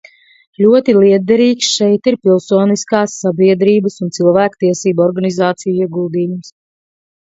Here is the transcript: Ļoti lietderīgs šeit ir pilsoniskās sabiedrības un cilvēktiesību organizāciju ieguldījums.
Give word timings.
Ļoti 0.61 0.93
lietderīgs 1.01 1.67
šeit 1.81 2.09
ir 2.11 2.17
pilsoniskās 2.23 3.13
sabiedrības 3.25 4.01
un 4.07 4.11
cilvēktiesību 4.17 5.07
organizāciju 5.09 5.77
ieguldījums. 5.87 6.51